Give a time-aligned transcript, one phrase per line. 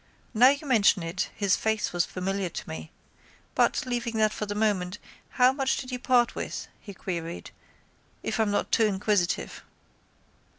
[0.33, 2.91] Now you mention it his face was familiar to me.
[3.53, 4.97] But, leaving that for the moment,
[5.37, 7.51] how much did you part with, he queried,
[8.23, 9.63] if I am not too inquisitive?